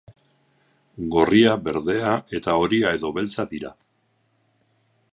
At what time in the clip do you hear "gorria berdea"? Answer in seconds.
1.15-2.15